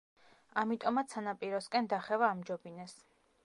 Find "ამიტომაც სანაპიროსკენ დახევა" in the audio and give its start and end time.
0.61-2.33